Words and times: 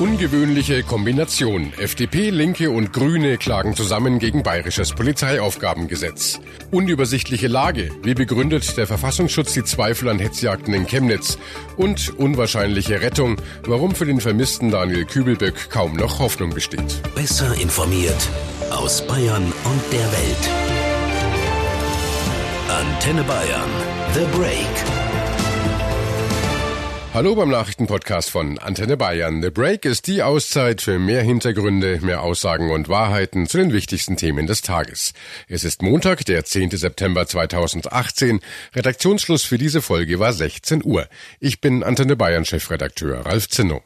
Ungewöhnliche 0.00 0.82
Kombination. 0.82 1.74
FDP, 1.76 2.30
Linke 2.30 2.70
und 2.70 2.90
Grüne 2.90 3.36
klagen 3.36 3.76
zusammen 3.76 4.18
gegen 4.18 4.42
bayerisches 4.42 4.92
Polizeiaufgabengesetz. 4.94 6.40
Unübersichtliche 6.70 7.48
Lage. 7.48 7.90
Wie 8.02 8.14
begründet 8.14 8.78
der 8.78 8.86
Verfassungsschutz 8.86 9.52
die 9.52 9.62
Zweifel 9.62 10.08
an 10.08 10.18
Hetzjagden 10.18 10.72
in 10.72 10.86
Chemnitz? 10.86 11.36
Und 11.76 12.18
unwahrscheinliche 12.18 13.02
Rettung. 13.02 13.36
Warum 13.64 13.94
für 13.94 14.06
den 14.06 14.22
vermissten 14.22 14.70
Daniel 14.70 15.04
Kübelböck 15.04 15.68
kaum 15.68 15.94
noch 15.96 16.18
Hoffnung 16.18 16.48
besteht. 16.48 17.02
Besser 17.14 17.54
informiert 17.60 18.26
aus 18.70 19.06
Bayern 19.06 19.44
und 19.44 19.92
der 19.92 20.12
Welt. 20.12 20.50
Antenne 22.70 23.22
Bayern. 23.24 23.68
The 24.14 24.38
Break. 24.38 24.99
Hallo 27.12 27.34
beim 27.34 27.50
Nachrichtenpodcast 27.50 28.30
von 28.30 28.58
Antenne 28.60 28.96
Bayern. 28.96 29.42
The 29.42 29.50
Break 29.50 29.84
ist 29.84 30.06
die 30.06 30.22
Auszeit 30.22 30.80
für 30.80 31.00
mehr 31.00 31.22
Hintergründe, 31.22 31.98
mehr 32.02 32.22
Aussagen 32.22 32.70
und 32.70 32.88
Wahrheiten 32.88 33.48
zu 33.48 33.58
den 33.58 33.72
wichtigsten 33.72 34.16
Themen 34.16 34.46
des 34.46 34.62
Tages. 34.62 35.12
Es 35.48 35.64
ist 35.64 35.82
Montag, 35.82 36.24
der 36.26 36.44
10. 36.44 36.70
September 36.70 37.26
2018. 37.26 38.38
Redaktionsschluss 38.76 39.42
für 39.42 39.58
diese 39.58 39.82
Folge 39.82 40.20
war 40.20 40.32
16 40.32 40.84
Uhr. 40.84 41.08
Ich 41.40 41.60
bin 41.60 41.82
Antenne 41.82 42.14
Bayern 42.14 42.44
Chefredakteur 42.44 43.26
Ralf 43.26 43.48
Zinno. 43.48 43.82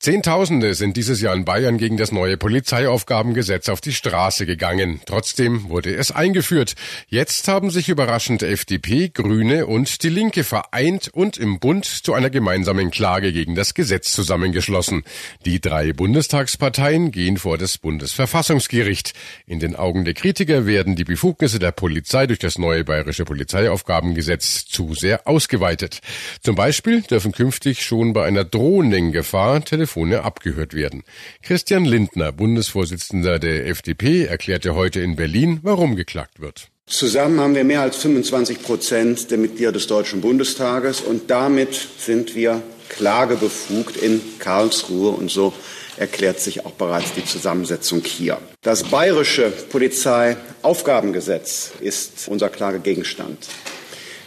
Zehntausende 0.00 0.74
sind 0.74 0.96
dieses 0.96 1.20
Jahr 1.20 1.34
in 1.34 1.44
Bayern 1.44 1.76
gegen 1.76 1.96
das 1.96 2.12
neue 2.12 2.36
Polizeiaufgabengesetz 2.36 3.68
auf 3.68 3.80
die 3.80 3.92
Straße 3.92 4.46
gegangen. 4.46 5.00
Trotzdem 5.06 5.68
wurde 5.70 5.92
es 5.92 6.12
eingeführt. 6.12 6.74
Jetzt 7.08 7.48
haben 7.48 7.70
sich 7.70 7.88
überraschend 7.88 8.44
FDP, 8.44 9.08
Grüne 9.08 9.66
und 9.66 10.04
die 10.04 10.08
Linke 10.08 10.44
vereint 10.44 11.08
und 11.08 11.36
im 11.36 11.58
Bund 11.58 11.84
zu 11.84 12.14
einer 12.14 12.30
gemeinsamen 12.30 12.92
Klage 12.92 13.32
gegen 13.32 13.56
das 13.56 13.74
Gesetz 13.74 14.12
zusammengeschlossen. 14.12 15.02
Die 15.44 15.60
drei 15.60 15.92
Bundestagsparteien 15.92 17.10
gehen 17.10 17.36
vor 17.36 17.58
das 17.58 17.78
Bundesverfassungsgericht. 17.78 19.14
In 19.48 19.58
den 19.58 19.74
Augen 19.74 20.04
der 20.04 20.14
Kritiker 20.14 20.64
werden 20.64 20.94
die 20.94 21.02
Befugnisse 21.02 21.58
der 21.58 21.72
Polizei 21.72 22.28
durch 22.28 22.38
das 22.38 22.56
neue 22.56 22.84
bayerische 22.84 23.24
Polizeiaufgabengesetz 23.24 24.64
zu 24.64 24.94
sehr 24.94 25.26
ausgeweitet. 25.26 26.02
Zum 26.40 26.54
Beispiel 26.54 27.02
dürfen 27.02 27.32
künftig 27.32 27.82
schon 27.82 28.12
bei 28.12 28.24
einer 28.26 28.44
drohenden 28.44 29.10
Gefahr 29.10 29.64
Telefone 29.88 30.22
abgehört 30.22 30.74
werden. 30.74 31.02
Christian 31.42 31.86
Lindner, 31.86 32.32
Bundesvorsitzender 32.32 33.38
der 33.38 33.66
FDP, 33.66 34.26
erklärte 34.26 34.74
heute 34.74 35.00
in 35.00 35.16
Berlin, 35.16 35.60
warum 35.62 35.96
geklagt 35.96 36.40
wird. 36.40 36.68
Zusammen 36.86 37.40
haben 37.40 37.54
wir 37.54 37.64
mehr 37.64 37.80
als 37.80 37.96
25 37.96 38.62
Prozent 38.62 39.30
der 39.30 39.38
Mitglieder 39.38 39.72
des 39.72 39.86
Deutschen 39.86 40.20
Bundestages 40.20 41.00
und 41.00 41.30
damit 41.30 41.74
sind 41.98 42.34
wir 42.34 42.62
klagebefugt 42.90 43.96
in 43.96 44.20
Karlsruhe 44.38 45.08
und 45.10 45.30
so 45.30 45.54
erklärt 45.96 46.40
sich 46.40 46.66
auch 46.66 46.72
bereits 46.72 47.14
die 47.14 47.24
Zusammensetzung 47.24 48.02
hier. 48.04 48.36
Das 48.62 48.84
bayerische 48.84 49.50
Polizeiaufgabengesetz 49.50 51.72
ist 51.80 52.28
unser 52.28 52.50
Klagegegenstand. 52.50 53.48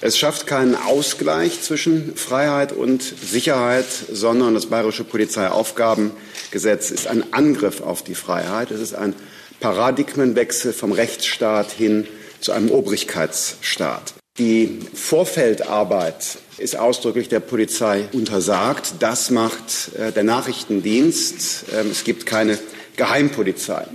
Es 0.04 0.18
schafft 0.18 0.48
keinen 0.48 0.74
Ausgleich 0.74 1.62
zwischen 1.62 2.16
Freiheit 2.16 2.72
und 2.72 3.04
Sicherheit, 3.04 3.86
sondern 4.12 4.56
das 4.56 4.66
bayerische 4.66 5.04
Polizeiaufgabengesetz 5.04 6.90
ist 6.90 7.06
ein 7.06 7.32
Angriff 7.34 7.82
auf 7.82 8.04
die 8.04 8.16
Freiheit. 8.16 8.72
Es 8.72 8.82
ist 8.82 8.96
ein 8.96 9.14
Paradigmenwechsel 9.60 10.74
vom 10.74 10.92
Rechtsstaat 10.92 11.72
hin 11.72 12.08
zu 12.40 12.52
einem 12.52 12.72
Obrigkeitsstaat. 12.72 14.16
Die 14.40 14.80
Vorfeldarbeit 14.92 16.40
ist 16.58 16.76
ausdrücklich 16.78 17.30
der 17.30 17.40
Polizei 17.40 18.10
untersagt. 18.12 18.94
Das 19.00 19.30
macht 19.30 19.94
äh, 20.00 20.12
der 20.12 20.24
Nachrichtendienst. 20.24 21.66
Ähm, 21.74 21.92
es 21.92 22.04
gibt 22.04 22.26
keine 22.26 22.58
Geheimpolizei. 22.98 23.86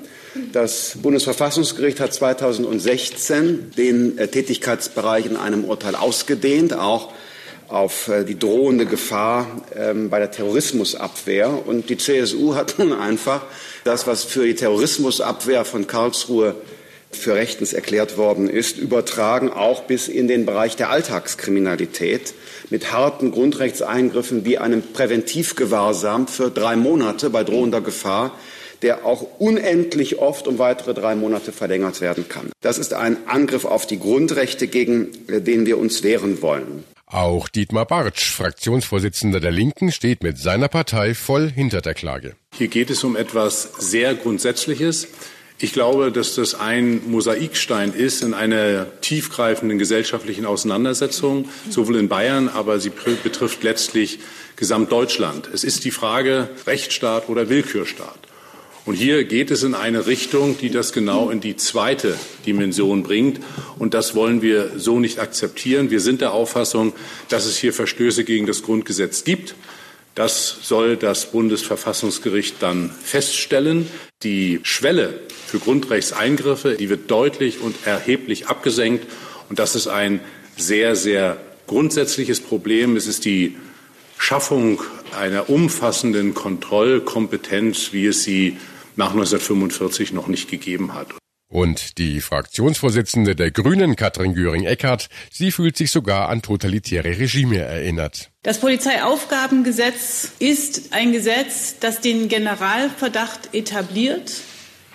Das 0.53 0.99
Bundesverfassungsgericht 1.03 2.01
hat 2.01 2.13
2016 2.13 3.73
den 3.77 4.19
äh, 4.19 4.29
Tätigkeitsbereich 4.29 5.27
in 5.27 5.37
einem 5.37 5.65
Urteil 5.65 5.95
ausgedehnt, 5.95 6.75
auch 6.75 7.13
auf 7.69 8.09
äh, 8.09 8.25
die 8.25 8.39
drohende 8.39 8.87
Gefahr 8.87 9.47
ähm, 9.75 10.11
bei 10.11 10.19
der 10.19 10.31
Terrorismusabwehr. 10.31 11.67
Und 11.67 11.91
die 11.91 11.97
CSU 11.97 12.55
hat 12.55 12.79
nun 12.79 12.93
einfach 12.93 13.43
das, 13.85 14.07
was 14.07 14.25
für 14.25 14.45
die 14.45 14.55
Terrorismusabwehr 14.55 15.65
von 15.65 15.87
Karlsruhe 15.87 16.55
für 17.11 17.35
rechtens 17.35 17.73
erklärt 17.73 18.19
worden 18.19 18.49
ist, 18.49 18.77
übertragen 18.79 19.51
auch 19.51 19.85
bis 19.85 20.09
in 20.09 20.29
den 20.29 20.45
Bereich 20.45 20.77
der 20.77 20.91
Alltagskriminalität 20.91 22.35
mit 22.69 22.93
harten 22.93 23.31
Grundrechtseingriffen 23.31 24.45
wie 24.45 24.59
einem 24.59 24.83
Präventivgewahrsam 24.83 26.29
für 26.29 26.51
drei 26.51 26.77
Monate 26.77 27.31
bei 27.31 27.43
drohender 27.43 27.81
Gefahr 27.81 28.33
der 28.87 29.05
auch 29.05 29.27
unendlich 29.41 30.21
oft 30.21 30.47
um 30.47 30.61
weitere 30.61 30.95
drei 30.95 31.17
Monate 31.17 31.51
verlängert 31.51 32.01
werden 32.01 32.29
kann. 32.29 32.53
Das 32.61 32.79
ist 32.79 32.95
ein 32.95 33.17
Angriff 33.27 33.65
auf 33.65 33.85
die 33.85 33.99
Grundrechte, 33.99 34.69
gegen 34.69 35.09
äh, 35.27 35.41
den 35.41 35.67
wir 35.67 35.77
uns 35.79 36.05
wehren 36.05 36.41
wollen. 36.41 36.85
Auch 37.05 37.49
Dietmar 37.49 37.85
Bartsch, 37.85 38.31
Fraktionsvorsitzender 38.31 39.41
der 39.41 39.51
Linken, 39.51 39.91
steht 39.91 40.23
mit 40.23 40.39
seiner 40.39 40.69
Partei 40.69 41.15
voll 41.15 41.51
hinter 41.51 41.81
der 41.81 41.95
Klage. 41.95 42.37
Hier 42.57 42.69
geht 42.69 42.91
es 42.91 43.03
um 43.03 43.17
etwas 43.17 43.73
sehr 43.79 44.15
Grundsätzliches. 44.15 45.09
Ich 45.59 45.73
glaube, 45.73 46.13
dass 46.13 46.37
das 46.37 46.55
ein 46.55 47.11
Mosaikstein 47.11 47.93
ist 47.93 48.23
in 48.23 48.35
einer 48.35 48.87
tiefgreifenden 49.01 49.79
gesellschaftlichen 49.81 50.47
Auseinandersetzung, 50.47 51.49
sowohl 51.71 51.97
in 51.97 52.09
Bayern, 52.09 52.49
aber 52.49 52.79
sie 52.79 52.93
betrifft 53.25 53.65
letztlich 53.65 54.21
Gesamtdeutschland. 54.55 55.49
Es 55.53 55.65
ist 55.65 55.85
die 55.85 55.91
Frage 55.91 56.51
Rechtsstaat 56.69 57.29
oder 57.29 57.49
Willkürstaat. 57.49 58.19
Und 58.87 58.95
hier 58.95 59.25
geht 59.25 59.51
es 59.51 59.65
in 59.65 59.75
eine 59.75 60.07
Richtung, 60.07 60.57
die 60.59 60.71
das 60.71 60.93
genau 60.93 61.29
in 61.31 61.41
die 61.41 61.57
zweite 61.57 62.17
Dimension 62.47 63.03
bringt. 63.03 63.41
Und 63.81 63.95
das 63.95 64.15
wollen 64.15 64.43
wir 64.43 64.79
so 64.79 65.01
nicht 65.01 65.19
akzeptieren. 65.19 65.91
Wir 65.91 66.01
sind 66.01 66.21
der 66.21 66.33
Auffassung, 66.33 66.93
dass 67.29 67.47
es 67.47 67.57
hier 67.57 67.73
Verstöße 67.73 68.23
gegen 68.23 68.47
das 68.47 68.63
Grundgesetz 68.63 69.25
gibt. 69.25 69.57
Das 70.15 70.59
soll 70.63 70.97
das 70.97 71.33
Bundesverfassungsgericht 71.33 72.57
dann 72.61 72.91
feststellen. 72.91 73.89
Die 74.23 74.61
Schwelle 74.63 75.19
für 75.47 75.59
Grundrechtseingriffe, 75.59 76.77
die 76.77 76.89
wird 76.89 77.11
deutlich 77.11 77.61
und 77.61 77.75
erheblich 77.85 78.47
abgesenkt. 78.47 79.05
Und 79.49 79.59
das 79.59 79.75
ist 79.75 79.89
ein 79.89 80.21
sehr, 80.57 80.95
sehr 80.95 81.39
grundsätzliches 81.67 82.41
Problem. 82.41 82.97
Es 82.97 83.09
ist 83.09 83.25
die 83.25 83.57
Schaffung 84.17 84.81
einer 85.19 85.51
umfassenden 85.51 86.35
Kontrollkompetenz, 86.35 87.93
wie 87.93 88.07
es 88.07 88.23
sie 88.23 88.57
nach 88.97 89.11
1945 89.11 90.13
noch 90.13 90.27
nicht 90.27 90.51
gegeben 90.51 90.95
hat. 90.95 91.09
Und 91.49 91.99
die 91.99 92.21
Fraktionsvorsitzende 92.21 93.37
der 93.37 93.53
Grünen, 93.53 93.95
Katrin 93.95 94.35
Göring-Eckardt, 94.35 95.09
sie 95.31 95.53
fühlt 95.53 95.77
sich 95.77 95.93
sogar 95.93 96.29
an 96.29 96.43
totalitäre 96.43 97.19
Regime 97.19 97.59
erinnert. 97.59 98.31
Das 98.43 98.59
Polizeiaufgabengesetz 98.59 100.33
ist 100.41 100.93
ein 100.93 101.13
Gesetz, 101.13 101.77
das 101.79 102.01
den 102.01 102.29
Generalverdacht 102.29 103.55
etabliert. 103.55 104.33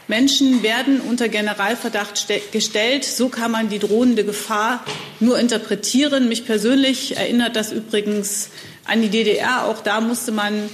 Menschen 0.10 0.62
werden 0.62 1.00
unter 1.00 1.30
Generalverdacht 1.30 2.28
gestellt. 2.52 3.06
So 3.06 3.30
kann 3.30 3.52
man 3.52 3.70
die 3.70 3.80
drohende 3.80 4.26
Gefahr 4.26 4.84
nur 5.22 5.40
interpretieren. 5.40 6.28
Mich 6.28 6.46
persönlich 6.46 7.16
erinnert 7.16 7.56
das 7.56 7.72
übrigens 7.72 8.50
an 8.84 9.02
die 9.02 9.10
DDR. 9.10 9.68
Auch 9.68 9.82
da 9.82 10.02
musste 10.02 10.34
man 10.34 10.70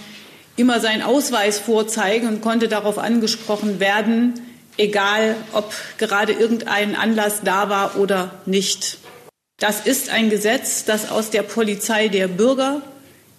immer 0.58 0.82
seinen 0.82 1.02
Ausweis 1.02 1.60
vorzeigen 1.60 2.28
und 2.28 2.42
konnte 2.42 2.68
darauf 2.68 2.98
angesprochen 2.98 3.80
werden, 3.80 4.34
egal 4.78 5.36
ob 5.54 5.74
gerade 5.98 6.34
irgendein 6.34 6.96
Anlass 6.96 7.42
da 7.44 7.70
war 7.70 7.98
oder 7.98 8.42
nicht. 8.46 8.98
Das 9.60 9.86
ist 9.86 10.10
ein 10.10 10.30
Gesetz, 10.30 10.84
das 10.86 11.10
aus 11.10 11.30
der 11.30 11.44
Polizei 11.44 12.10
der 12.10 12.28
Bürger 12.28 12.82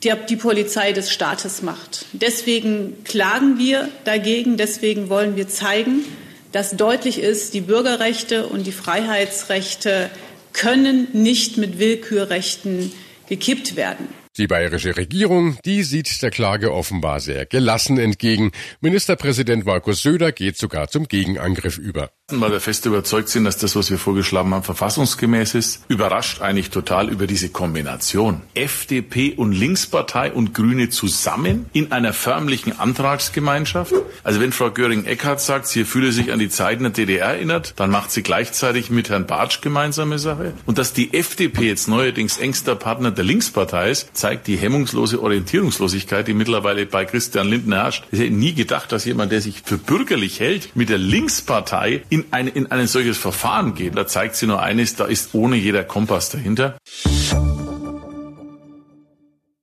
die, 0.03 0.37
Polizei 0.37 0.93
des 0.93 1.11
Staates 1.11 1.63
macht. 1.63 2.07
Deswegen 2.13 3.03
klagen 3.05 3.59
wir 3.59 3.89
dagegen, 4.05 4.57
deswegen 4.57 5.09
wollen 5.11 5.37
wir 5.37 5.49
zeigen, 5.49 6.05
dass 6.53 6.77
deutlich 6.77 7.19
ist, 7.19 7.53
die 7.55 7.61
Bürgerrechte 7.61 8.47
und 8.47 8.67
die 8.67 8.73
Freiheitsrechte 8.73 10.11
können 10.53 11.09
nicht 11.13 11.57
mit 11.57 11.79
Willkürrechten 11.79 12.93
gekippt 13.29 13.77
werden. 13.77 14.09
Die 14.39 14.47
bayerische 14.47 14.97
Regierung, 14.97 15.59
die 15.65 15.83
sieht 15.83 16.23
der 16.23 16.31
Klage 16.31 16.73
offenbar 16.73 17.19
sehr 17.19 17.45
gelassen 17.45 17.99
entgegen. 17.99 18.53
Ministerpräsident 18.81 19.67
Markus 19.67 20.03
Söder 20.03 20.31
geht 20.31 20.57
sogar 20.57 20.89
zum 20.89 21.09
Gegenangriff 21.09 21.77
über. 21.77 22.13
Weil 22.31 22.53
wir 22.53 22.61
fest 22.61 22.85
überzeugt 22.85 23.31
sind, 23.31 23.45
dass 23.45 23.57
das, 23.57 23.75
was 23.75 23.91
wir 23.91 23.97
vorgeschlagen 23.97 24.53
haben, 24.53 24.63
verfassungsgemäß 24.63 25.55
ist, 25.55 25.81
überrascht 25.89 26.43
eigentlich 26.43 26.69
total 26.69 27.09
über 27.09 27.27
diese 27.27 27.49
Kombination. 27.49 28.43
FDP 28.53 29.33
und 29.35 29.53
Linkspartei 29.53 30.31
und 30.31 30.53
Grüne 30.53 30.91
zusammen 30.91 31.65
in 31.73 31.91
einer 31.91 32.13
förmlichen 32.13 32.79
Antragsgemeinschaft. 32.79 33.95
Also 34.25 34.43
wenn 34.43 34.53
Frau 34.53 34.71
Göring-Eckardt 34.71 35.41
sagt, 35.41 35.69
sie 35.69 35.85
fühle 35.85 36.13
sich 36.13 36.31
an 36.31 36.39
die 36.39 36.51
Zeiten 36.51 36.83
der 36.83 36.93
DDR 36.93 37.29
erinnert, 37.29 37.73
dann 37.77 37.89
macht 37.89 38.11
sie 38.11 38.23
gleichzeitig 38.23 38.91
mit 38.91 39.09
Herrn 39.09 39.27
Bartsch 39.27 39.63
gemeinsame 39.63 40.19
Sache. 40.19 40.53
Und 40.67 40.77
dass 40.77 40.93
die 40.93 41.15
FDP 41.15 41.69
jetzt 41.69 41.89
neuerdings 41.89 42.37
engster 42.37 42.75
Partner 42.75 43.11
der 43.11 43.25
Linkspartei 43.25 43.91
ist, 43.91 44.11
zeigt 44.13 44.49
die 44.49 44.59
hemmungslose 44.59 45.23
Orientierungslosigkeit, 45.23 46.29
die 46.29 46.35
mittlerweile 46.35 46.85
bei 46.85 47.07
Christian 47.07 47.49
Lindner 47.49 47.85
herrscht. 47.85 48.05
Ich 48.13 48.21
hätte 48.21 48.35
nie 48.35 48.53
gedacht, 48.53 48.93
dass 48.93 49.07
jemand, 49.07 49.33
der 49.33 49.41
sich 49.41 49.63
für 49.65 49.79
bürgerlich 49.79 50.41
hält, 50.41 50.77
mit 50.77 50.91
der 50.91 50.99
Linkspartei 50.99 52.03
in 52.11 52.18
ein, 52.31 52.49
in 52.49 52.71
ein 52.71 52.87
solches 52.87 53.19
Verfahren 53.19 53.75
geht. 53.75 53.97
Da 53.97 54.07
zeigt 54.07 54.37
sie 54.37 54.47
nur 54.47 54.63
eines, 54.63 54.97
da 54.97 55.05
ist 55.05 55.35
ohne 55.35 55.57
jeder 55.57 55.85
Kompass 55.85 56.31
dahinter. 56.31 56.77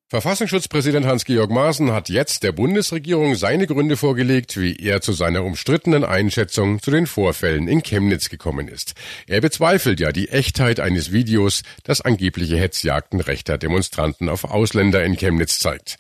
Verfassungsschutzpräsident 0.08 1.08
Hans-Georg 1.08 1.50
Maaßen 1.50 1.92
hat 1.92 2.10
jetzt 2.10 2.44
der 2.44 2.52
Bundesregierung 2.52 3.34
seine 3.34 3.66
Gründe 3.66 3.98
vorgelegt, 3.98 4.56
wie 4.56 4.76
er 4.76 5.02
zu 5.02 5.14
seiner 5.14 5.44
umstrittenen 5.44 6.04
Einschätzung 6.04 6.80
zu 6.80 6.92
den 6.92 7.08
Vorfällen 7.08 7.68
in 7.68 7.82
Chemnitz 7.82 8.30
gekommen 8.30 8.68
ist. 8.68 8.94
Er 9.26 9.42
bezweifelt 9.42 10.00
ja 10.00 10.12
die 10.12 10.30
Echtheit 10.30 10.80
eines 10.80 11.12
Videos, 11.12 11.64
das 11.86 12.02
angebliche 12.02 12.56
Hetzjagden 12.56 13.20
rechter 13.20 13.58
Demonstranten 13.58 14.30
auf 14.30 14.44
Ausländer 14.44 15.04
in 15.04 15.18
Chemnitz 15.18 15.58
zeigt. 15.58 15.98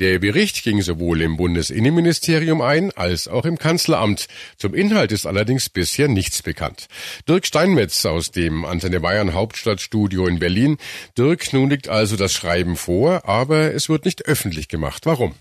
Der 0.00 0.18
Bericht 0.18 0.64
ging 0.64 0.82
sowohl 0.82 1.22
im 1.22 1.36
Bundesinnenministerium 1.36 2.60
ein 2.60 2.90
als 2.96 3.28
auch 3.28 3.44
im 3.44 3.56
Kanzleramt. 3.56 4.26
Zum 4.56 4.74
Inhalt 4.74 5.12
ist 5.12 5.26
allerdings 5.26 5.68
bisher 5.68 6.08
nichts 6.08 6.42
bekannt. 6.42 6.88
Dirk 7.28 7.46
Steinmetz 7.46 8.04
aus 8.04 8.32
dem 8.32 8.64
Antenne 8.64 8.98
Bayern 8.98 9.32
Hauptstadtstudio 9.32 10.26
in 10.26 10.40
Berlin. 10.40 10.76
Dirk, 11.16 11.52
nun 11.52 11.70
liegt 11.70 11.88
also 11.88 12.16
das 12.16 12.32
Schreiben 12.32 12.74
vor, 12.74 13.28
aber 13.28 13.53
es 13.54 13.88
wird 13.88 14.04
nicht 14.04 14.26
öffentlich 14.26 14.68
gemacht. 14.68 15.06
Warum? 15.06 15.34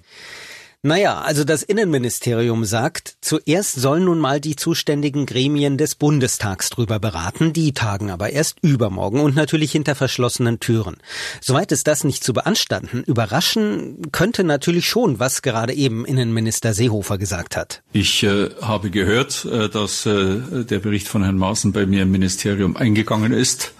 Naja, 0.86 1.21
also 1.21 1.45
das 1.45 1.63
Innenministerium 1.63 2.65
sagt, 2.65 3.15
zuerst 3.21 3.75
sollen 3.75 4.04
nun 4.04 4.19
mal 4.19 4.42
die 4.42 4.57
zuständigen 4.57 5.25
Gremien 5.25 5.77
des 5.77 5.95
Bundestags 5.95 6.69
drüber 6.69 7.00
beraten, 7.00 7.54
die 7.54 7.71
tagen 7.71 8.12
aber 8.12 8.31
erst 8.31 8.57
übermorgen 8.62 9.21
und 9.21 9.33
natürlich 9.33 9.71
hinter 9.71 9.95
verschlossenen 9.95 10.60
Türen. 10.60 10.98
Soweit 11.39 11.71
ist 11.71 11.88
das 11.88 12.04
nicht 12.04 12.21
zu 12.21 12.33
beanstanden. 12.33 13.01
Überraschen 13.06 14.12
könnte 14.12 14.44
natürlich 14.44 14.86
schon, 14.86 15.19
was 15.19 15.42
gerade 15.42 15.71
eben 15.71 16.04
Innenminister 16.04 16.74
Seehofer 16.74 17.18
gesagt 17.18 17.56
hat. 17.56 17.81
Ich 17.94 18.21
äh, 18.24 18.50
habe 18.62 18.89
gehört, 18.89 19.45
äh, 19.45 19.69
dass 19.69 20.06
äh, 20.06 20.65
der 20.65 20.80
Bericht 20.80 21.07
von 21.07 21.24
Herrn 21.24 21.38
Maaßen 21.38 21.71
bei 21.71 21.86
mir 21.86 22.01
im 22.01 22.12
Ministerium 22.12 22.75
eingegangen 22.75 23.31
ist 23.31 23.71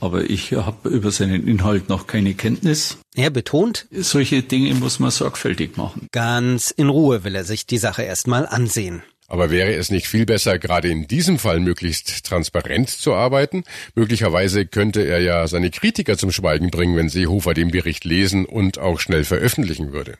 aber 0.00 0.28
ich 0.28 0.52
habe 0.52 0.88
über 0.88 1.10
seinen 1.10 1.46
Inhalt 1.46 1.88
noch 1.88 2.06
keine 2.06 2.34
Kenntnis. 2.34 2.98
Er 3.14 3.30
betont, 3.30 3.86
solche 3.90 4.42
Dinge 4.42 4.74
muss 4.74 4.98
man 4.98 5.10
sorgfältig 5.10 5.76
machen. 5.76 6.06
Ganz 6.12 6.70
in 6.70 6.88
Ruhe 6.88 7.24
will 7.24 7.34
er 7.34 7.44
sich 7.44 7.66
die 7.66 7.78
Sache 7.78 8.02
erstmal 8.02 8.46
ansehen. 8.46 9.02
Aber 9.30 9.50
wäre 9.50 9.74
es 9.74 9.90
nicht 9.90 10.08
viel 10.08 10.24
besser, 10.24 10.58
gerade 10.58 10.88
in 10.88 11.06
diesem 11.06 11.38
Fall 11.38 11.60
möglichst 11.60 12.24
transparent 12.24 12.88
zu 12.88 13.12
arbeiten? 13.12 13.62
Möglicherweise 13.94 14.64
könnte 14.64 15.02
er 15.02 15.20
ja 15.20 15.46
seine 15.46 15.70
Kritiker 15.70 16.16
zum 16.16 16.32
Schweigen 16.32 16.70
bringen, 16.70 16.96
wenn 16.96 17.10
Seehofer 17.10 17.52
den 17.52 17.70
Bericht 17.70 18.06
lesen 18.06 18.46
und 18.46 18.78
auch 18.78 19.00
schnell 19.00 19.24
veröffentlichen 19.24 19.92
würde. 19.92 20.16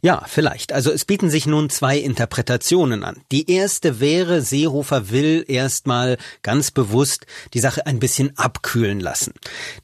Ja, 0.00 0.24
vielleicht. 0.26 0.72
Also 0.72 0.92
es 0.92 1.04
bieten 1.04 1.30
sich 1.30 1.46
nun 1.46 1.70
zwei 1.70 1.98
Interpretationen 1.98 3.02
an. 3.02 3.22
Die 3.32 3.50
erste 3.50 3.98
wäre, 3.98 4.42
Seehofer 4.42 5.10
will 5.10 5.44
erstmal 5.48 6.18
ganz 6.42 6.70
bewusst 6.70 7.26
die 7.54 7.58
Sache 7.58 7.86
ein 7.86 7.98
bisschen 7.98 8.36
abkühlen 8.36 9.00
lassen. 9.00 9.32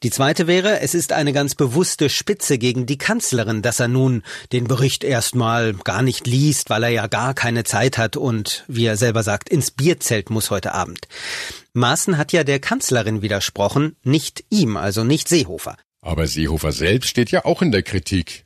Die 0.02 0.10
zweite 0.10 0.46
wäre, 0.46 0.80
es 0.80 0.94
ist 0.94 1.12
eine 1.12 1.32
ganz 1.32 1.54
bewusste 1.54 2.10
Spitze 2.10 2.58
gegen 2.58 2.86
die 2.86 2.98
Kanzlerin, 2.98 3.62
dass 3.62 3.80
er 3.80 3.88
nun 3.88 4.22
den 4.52 4.64
Bericht 4.68 5.02
erstmal 5.02 5.72
gar 5.72 6.02
nicht 6.02 6.26
liest, 6.26 6.70
weil 6.70 6.84
er 6.84 6.90
ja 6.90 7.06
gar 7.08 7.34
keine 7.34 7.64
Zeit 7.64 7.98
hat 7.98 8.16
und, 8.16 8.64
wie 8.68 8.86
er 8.86 8.96
selber 8.96 9.22
sagt, 9.22 9.48
ins 9.48 9.70
Bierzelt 9.72 10.30
muss 10.30 10.50
heute 10.50 10.74
Abend. 10.74 11.08
Maaßen 11.72 12.18
hat 12.18 12.32
ja 12.32 12.44
der 12.44 12.60
Kanzlerin 12.60 13.22
widersprochen, 13.22 13.96
nicht 14.04 14.44
ihm, 14.50 14.76
also 14.76 15.02
nicht 15.02 15.28
Seehofer. 15.28 15.76
Aber 16.02 16.26
Seehofer 16.26 16.70
selbst 16.70 17.08
steht 17.08 17.30
ja 17.30 17.44
auch 17.44 17.62
in 17.62 17.72
der 17.72 17.82
Kritik. 17.82 18.43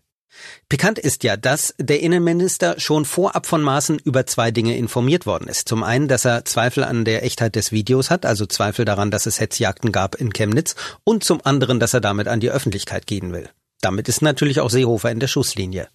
Pikant 0.68 0.98
ist 0.98 1.24
ja, 1.24 1.36
dass 1.36 1.74
der 1.78 2.00
Innenminister 2.00 2.78
schon 2.78 3.04
vorab 3.04 3.46
von 3.46 3.62
Maaßen 3.62 3.98
über 3.98 4.26
zwei 4.26 4.50
Dinge 4.50 4.76
informiert 4.76 5.26
worden 5.26 5.48
ist. 5.48 5.68
Zum 5.68 5.82
einen, 5.82 6.08
dass 6.08 6.24
er 6.24 6.44
Zweifel 6.44 6.84
an 6.84 7.04
der 7.04 7.24
Echtheit 7.24 7.56
des 7.56 7.72
Videos 7.72 8.10
hat, 8.10 8.26
also 8.26 8.46
Zweifel 8.46 8.84
daran, 8.84 9.10
dass 9.10 9.26
es 9.26 9.40
Hetzjagden 9.40 9.92
gab 9.92 10.14
in 10.14 10.32
Chemnitz, 10.32 10.74
und 11.04 11.24
zum 11.24 11.40
anderen, 11.44 11.80
dass 11.80 11.94
er 11.94 12.00
damit 12.00 12.28
an 12.28 12.40
die 12.40 12.50
Öffentlichkeit 12.50 13.06
gehen 13.06 13.32
will. 13.32 13.48
Damit 13.80 14.08
ist 14.08 14.22
natürlich 14.22 14.60
auch 14.60 14.70
Seehofer 14.70 15.10
in 15.10 15.20
der 15.20 15.28
Schusslinie. 15.28 15.88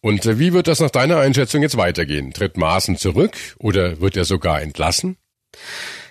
Und 0.00 0.26
äh, 0.26 0.38
wie 0.38 0.52
wird 0.52 0.68
das 0.68 0.80
nach 0.80 0.90
deiner 0.90 1.18
Einschätzung 1.18 1.62
jetzt 1.62 1.78
weitergehen? 1.78 2.32
Tritt 2.32 2.58
Maaßen 2.58 2.98
zurück 2.98 3.32
oder 3.58 4.00
wird 4.00 4.16
er 4.16 4.26
sogar 4.26 4.60
entlassen? 4.60 5.16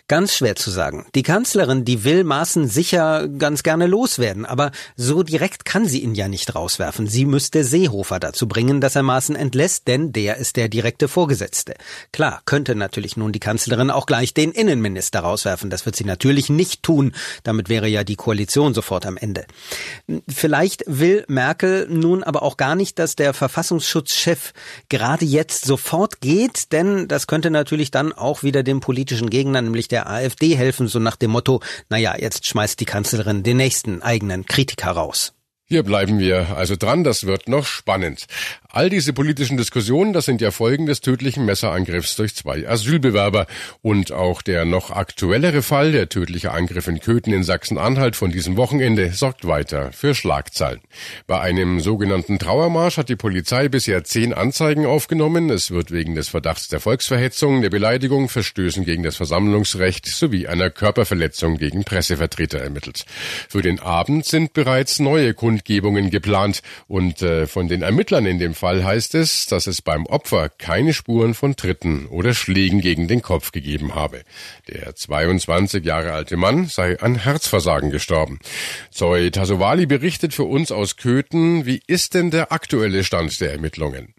Ganz 0.09 0.35
schwer 0.35 0.57
zu 0.57 0.69
sagen. 0.69 1.05
Die 1.15 1.23
Kanzlerin, 1.23 1.85
die 1.85 2.03
will 2.03 2.25
Maaßen 2.25 2.67
sicher 2.67 3.29
ganz 3.29 3.63
gerne 3.63 3.87
loswerden, 3.87 4.45
aber 4.45 4.71
so 4.97 5.23
direkt 5.23 5.63
kann 5.63 5.85
sie 5.85 5.99
ihn 5.99 6.13
ja 6.13 6.27
nicht 6.27 6.53
rauswerfen. 6.55 7.07
Sie 7.07 7.23
müsste 7.23 7.63
Seehofer 7.63 8.19
dazu 8.19 8.49
bringen, 8.49 8.81
dass 8.81 8.97
er 8.97 9.03
Maaßen 9.03 9.37
entlässt, 9.37 9.87
denn 9.87 10.11
der 10.11 10.35
ist 10.35 10.57
der 10.57 10.67
direkte 10.67 11.07
Vorgesetzte. 11.07 11.75
Klar, 12.11 12.41
könnte 12.43 12.75
natürlich 12.75 13.15
nun 13.15 13.31
die 13.31 13.39
Kanzlerin 13.39 13.89
auch 13.89 14.05
gleich 14.05 14.33
den 14.33 14.51
Innenminister 14.51 15.21
rauswerfen. 15.21 15.69
Das 15.69 15.85
wird 15.85 15.95
sie 15.95 16.03
natürlich 16.03 16.49
nicht 16.49 16.83
tun. 16.83 17.13
Damit 17.43 17.69
wäre 17.69 17.87
ja 17.87 18.03
die 18.03 18.17
Koalition 18.17 18.73
sofort 18.73 19.05
am 19.05 19.15
Ende. 19.15 19.45
Vielleicht 20.27 20.83
will 20.85 21.23
Merkel 21.29 21.87
nun 21.89 22.23
aber 22.23 22.43
auch 22.43 22.57
gar 22.57 22.75
nicht, 22.75 22.99
dass 22.99 23.15
der 23.15 23.33
Verfassungsschutzchef 23.33 24.51
gerade 24.89 25.23
jetzt 25.23 25.63
sofort 25.63 26.19
geht, 26.19 26.73
denn 26.73 27.07
das 27.07 27.25
könnte 27.25 27.51
natürlich 27.51 27.89
dann 27.89 28.11
auch 28.11 28.43
wieder 28.43 28.63
dem 28.63 28.81
politischen 28.81 29.29
Gegner, 29.29 29.61
nämlich 29.61 29.92
der 29.93 30.09
AfD 30.09 30.57
helfen, 30.57 30.87
so 30.87 30.99
nach 30.99 31.15
dem 31.15 31.31
Motto, 31.31 31.61
naja, 31.87 32.15
jetzt 32.17 32.47
schmeißt 32.47 32.79
die 32.79 32.85
Kanzlerin 32.85 33.43
den 33.43 33.57
nächsten 33.57 34.01
eigenen 34.01 34.45
Kritiker 34.45 34.91
raus. 34.91 35.33
Hier 35.73 35.81
bleiben 35.81 36.19
wir 36.19 36.55
also 36.55 36.75
dran, 36.75 37.03
das 37.03 37.25
wird 37.25 37.49
noch 37.49 37.65
spannend. 37.65 38.27
All 38.69 38.91
diese 38.91 39.11
politischen 39.11 39.57
Diskussionen, 39.57 40.13
das 40.13 40.25
sind 40.25 40.39
ja 40.39 40.51
Folgen 40.51 40.85
des 40.85 41.01
tödlichen 41.01 41.45
Messerangriffs 41.45 42.15
durch 42.15 42.35
zwei 42.35 42.67
Asylbewerber. 42.67 43.47
Und 43.81 44.11
auch 44.11 44.43
der 44.43 44.65
noch 44.65 44.91
aktuellere 44.91 45.63
Fall, 45.63 45.91
der 45.91 46.09
tödliche 46.09 46.51
Angriff 46.51 46.87
in 46.87 46.99
Köthen 46.99 47.33
in 47.33 47.43
Sachsen-Anhalt 47.43 48.15
von 48.15 48.31
diesem 48.31 48.55
Wochenende, 48.55 49.11
sorgt 49.13 49.47
weiter 49.47 49.91
für 49.91 50.13
Schlagzeilen. 50.13 50.81
Bei 51.25 51.39
einem 51.39 51.79
sogenannten 51.79 52.37
Trauermarsch 52.37 52.97
hat 52.97 53.09
die 53.09 53.15
Polizei 53.15 53.67
bisher 53.67 54.03
zehn 54.03 54.33
Anzeigen 54.33 54.85
aufgenommen. 54.87 55.51
Es 55.51 55.69
wird 55.69 55.91
wegen 55.91 56.13
des 56.13 56.29
Verdachts 56.29 56.67
der 56.67 56.79
Volksverhetzung, 56.79 57.63
der 57.63 57.71
Beleidigung, 57.71 58.29
Verstößen 58.29 58.85
gegen 58.85 59.01
das 59.01 59.15
Versammlungsrecht 59.15 60.05
sowie 60.07 60.47
einer 60.47 60.69
Körperverletzung 60.71 61.57
gegen 61.57 61.83
Pressevertreter 61.83 62.59
ermittelt. 62.59 63.05
Für 63.49 63.61
den 63.61 63.79
Abend 63.79 64.25
sind 64.25 64.53
bereits 64.53 64.99
neue 64.99 65.35
Kundgebungen 65.63 66.09
geplant 66.09 66.61
und 66.87 67.21
äh, 67.21 67.47
von 67.47 67.67
den 67.67 67.81
Ermittlern 67.81 68.25
in 68.25 68.37
dem 68.37 68.53
Fall 68.53 68.83
heißt 68.83 69.15
es, 69.15 69.45
dass 69.45 69.67
es 69.67 69.81
beim 69.81 70.05
Opfer 70.05 70.49
keine 70.49 70.93
Spuren 70.93 71.33
von 71.33 71.55
Tritten 71.55 72.07
oder 72.07 72.33
Schlägen 72.33 72.81
gegen 72.81 73.07
den 73.07 73.21
Kopf 73.21 73.51
gegeben 73.51 73.95
habe. 73.95 74.23
Der 74.67 74.95
22 74.95 75.85
Jahre 75.85 76.11
alte 76.11 76.37
Mann 76.37 76.65
sei 76.65 76.99
an 76.99 77.15
Herzversagen 77.15 77.91
gestorben. 77.91 78.39
Zoe 78.91 79.31
Tasovali 79.31 79.85
berichtet 79.85 80.33
für 80.33 80.43
uns 80.43 80.71
aus 80.71 80.97
Köthen, 80.97 81.65
wie 81.65 81.81
ist 81.87 82.13
denn 82.13 82.29
der 82.29 82.51
aktuelle 82.51 83.03
Stand 83.03 83.39
der 83.39 83.53
Ermittlungen? 83.53 84.13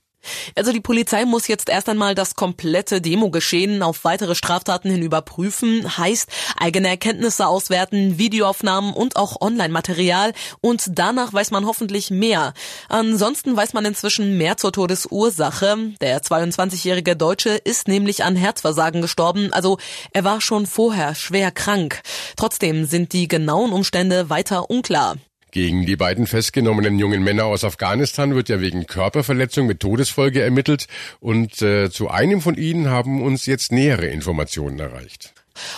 Also 0.54 0.72
die 0.72 0.80
Polizei 0.80 1.24
muss 1.24 1.48
jetzt 1.48 1.68
erst 1.68 1.88
einmal 1.88 2.14
das 2.14 2.34
komplette 2.34 3.00
Demogeschehen 3.00 3.82
auf 3.82 4.04
weitere 4.04 4.34
Straftaten 4.34 4.90
hin 4.90 5.02
überprüfen, 5.02 5.96
heißt 5.96 6.28
eigene 6.56 6.88
Erkenntnisse 6.88 7.46
auswerten, 7.46 8.18
Videoaufnahmen 8.18 8.92
und 8.92 9.16
auch 9.16 9.40
Online-Material 9.40 10.32
und 10.60 10.84
danach 10.94 11.32
weiß 11.32 11.50
man 11.50 11.66
hoffentlich 11.66 12.10
mehr. 12.10 12.54
Ansonsten 12.88 13.56
weiß 13.56 13.72
man 13.72 13.84
inzwischen 13.84 14.36
mehr 14.38 14.56
zur 14.56 14.72
Todesursache. 14.72 15.76
Der 16.00 16.22
22-jährige 16.22 17.16
Deutsche 17.16 17.50
ist 17.50 17.88
nämlich 17.88 18.24
an 18.24 18.36
Herzversagen 18.36 19.02
gestorben, 19.02 19.52
also 19.52 19.78
er 20.12 20.24
war 20.24 20.40
schon 20.40 20.66
vorher 20.66 21.14
schwer 21.14 21.50
krank. 21.50 22.02
Trotzdem 22.36 22.84
sind 22.84 23.12
die 23.12 23.28
genauen 23.28 23.72
Umstände 23.72 24.30
weiter 24.30 24.70
unklar. 24.70 25.16
Gegen 25.54 25.87
die 25.87 25.94
beiden 25.94 26.26
festgenommenen 26.26 26.99
jungen 26.99 27.23
Männer 27.23 27.44
aus 27.44 27.62
Afghanistan 27.62 28.34
wird 28.34 28.49
ja 28.49 28.61
wegen 28.61 28.88
Körperverletzung 28.88 29.68
mit 29.68 29.78
Todesfolge 29.78 30.42
ermittelt 30.42 30.88
und 31.20 31.62
äh, 31.62 31.92
zu 31.92 32.11
einem 32.11 32.40
von 32.40 32.56
ihnen 32.56 32.90
haben 32.90 33.23
uns 33.23 33.46
jetzt 33.46 33.70
nähere 33.70 34.06
Informationen 34.06 34.80
erreicht. 34.80 35.32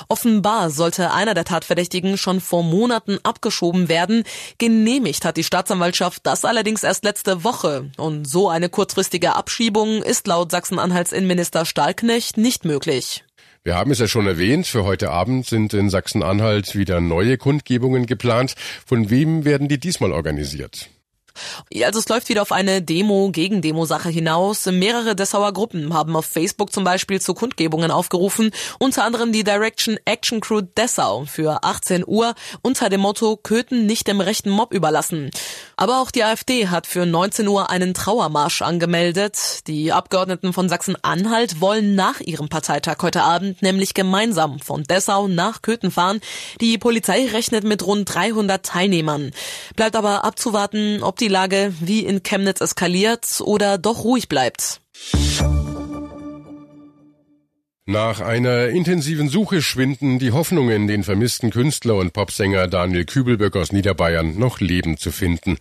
Offenbar 0.08 0.70
sollte 0.70 1.12
einer 1.12 1.34
der 1.34 1.44
Tatverdächtigen 1.44 2.16
schon 2.16 2.40
vor 2.40 2.62
Monaten 2.62 3.18
abgeschoben 3.22 3.90
werden. 3.90 4.24
Genehmigt 4.56 5.26
hat 5.26 5.36
die 5.36 5.44
Staatsanwaltschaft 5.44 6.24
das 6.24 6.46
allerdings 6.46 6.82
erst 6.82 7.04
letzte 7.04 7.44
Woche. 7.44 7.90
Und 7.98 8.26
so 8.26 8.48
eine 8.48 8.70
kurzfristige 8.70 9.36
Abschiebung 9.36 10.02
ist 10.02 10.26
laut 10.26 10.52
Sachsen-Anhalts 10.52 11.12
Innenminister 11.12 11.66
Stahlknecht 11.66 12.38
nicht 12.38 12.64
möglich. 12.64 13.25
Wir 13.66 13.74
haben 13.74 13.90
es 13.90 13.98
ja 13.98 14.06
schon 14.06 14.28
erwähnt, 14.28 14.68
für 14.68 14.84
heute 14.84 15.10
Abend 15.10 15.44
sind 15.44 15.74
in 15.74 15.90
Sachsen-Anhalt 15.90 16.76
wieder 16.76 17.00
neue 17.00 17.36
Kundgebungen 17.36 18.06
geplant. 18.06 18.54
Von 18.86 19.10
wem 19.10 19.44
werden 19.44 19.66
die 19.66 19.80
diesmal 19.80 20.12
organisiert? 20.12 20.88
Also 21.82 21.98
es 21.98 22.08
läuft 22.08 22.28
wieder 22.28 22.42
auf 22.42 22.52
eine 22.52 22.80
Demo 22.80 23.30
gegen 23.32 23.62
Demo-Sache 23.62 24.08
hinaus. 24.08 24.66
Mehrere 24.66 25.16
Dessauer 25.16 25.52
Gruppen 25.52 25.92
haben 25.92 26.14
auf 26.14 26.26
Facebook 26.26 26.72
zum 26.72 26.84
Beispiel 26.84 27.20
zu 27.20 27.34
Kundgebungen 27.34 27.90
aufgerufen, 27.90 28.52
unter 28.78 29.02
anderem 29.02 29.32
die 29.32 29.42
Direction 29.42 29.98
Action 30.04 30.40
Crew 30.40 30.60
Dessau 30.60 31.24
für 31.24 31.64
18 31.64 32.04
Uhr 32.06 32.36
unter 32.62 32.88
dem 32.88 33.00
Motto 33.00 33.36
Köthen 33.36 33.84
nicht 33.84 34.06
dem 34.06 34.20
rechten 34.20 34.50
Mob 34.50 34.72
überlassen. 34.72 35.32
Aber 35.78 36.00
auch 36.00 36.10
die 36.10 36.24
AfD 36.24 36.68
hat 36.68 36.86
für 36.86 37.04
19 37.04 37.46
Uhr 37.46 37.68
einen 37.68 37.92
Trauermarsch 37.92 38.62
angemeldet. 38.62 39.66
Die 39.66 39.92
Abgeordneten 39.92 40.54
von 40.54 40.70
Sachsen-Anhalt 40.70 41.60
wollen 41.60 41.94
nach 41.94 42.20
ihrem 42.20 42.48
Parteitag 42.48 42.96
heute 43.02 43.22
Abend 43.22 43.60
nämlich 43.60 43.92
gemeinsam 43.92 44.58
von 44.58 44.84
Dessau 44.84 45.28
nach 45.28 45.60
Köthen 45.60 45.90
fahren. 45.90 46.20
Die 46.62 46.78
Polizei 46.78 47.26
rechnet 47.26 47.64
mit 47.64 47.86
rund 47.86 48.12
300 48.12 48.64
Teilnehmern. 48.64 49.32
Bleibt 49.76 49.96
aber 49.96 50.24
abzuwarten, 50.24 51.02
ob 51.02 51.18
die 51.18 51.28
Lage 51.28 51.74
wie 51.80 52.00
in 52.00 52.22
Chemnitz 52.22 52.62
eskaliert 52.62 53.42
oder 53.42 53.76
doch 53.76 54.02
ruhig 54.02 54.28
bleibt. 54.28 54.80
Nach 57.88 58.18
einer 58.18 58.66
intensiven 58.70 59.28
Suche 59.28 59.62
schwinden 59.62 60.18
die 60.18 60.32
Hoffnungen, 60.32 60.88
den 60.88 61.04
vermissten 61.04 61.50
Künstler 61.50 61.94
und 61.94 62.12
Popsänger 62.12 62.66
Daniel 62.66 63.04
Kübelböck 63.04 63.54
aus 63.54 63.70
Niederbayern 63.70 64.36
noch 64.36 64.58
lebend 64.58 64.98
zu 64.98 65.12
finden. 65.12 65.56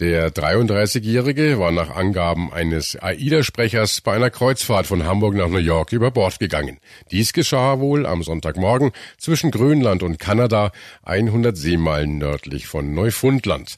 Der 0.00 0.32
33-Jährige 0.32 1.60
war 1.60 1.70
nach 1.70 1.94
Angaben 1.94 2.52
eines 2.52 3.00
AIDA-Sprechers 3.00 4.00
bei 4.00 4.16
einer 4.16 4.30
Kreuzfahrt 4.30 4.88
von 4.88 5.04
Hamburg 5.04 5.36
nach 5.36 5.46
New 5.46 5.58
York 5.58 5.92
über 5.92 6.10
Bord 6.10 6.40
gegangen. 6.40 6.78
Dies 7.12 7.32
geschah 7.32 7.78
wohl 7.78 8.06
am 8.06 8.24
Sonntagmorgen 8.24 8.90
zwischen 9.16 9.52
Grönland 9.52 10.02
und 10.02 10.18
Kanada, 10.18 10.72
100 11.04 11.56
Seemeilen 11.56 12.18
nördlich 12.18 12.66
von 12.66 12.92
Neufundland. 12.92 13.76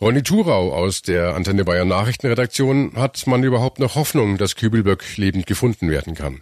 Ronny 0.00 0.22
Thurau 0.22 0.72
aus 0.72 1.02
der 1.02 1.34
Antenne 1.34 1.64
Bayern 1.64 1.88
Nachrichtenredaktion 1.88 2.92
hat 2.94 3.26
man 3.26 3.42
überhaupt 3.42 3.80
noch 3.80 3.96
Hoffnung, 3.96 4.38
dass 4.38 4.54
Kübelböck 4.54 5.16
lebend 5.16 5.48
gefunden 5.48 5.90
werden 5.90 6.14
kann? 6.14 6.40